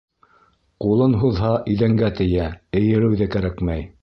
[0.85, 2.51] Ҡулын һуҙһа, иҙәнгә тейә,
[2.81, 3.91] эйелеү ҙә кәрәкмәй...